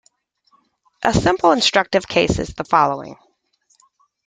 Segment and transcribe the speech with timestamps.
[1.03, 3.19] A simple instructive case is the following.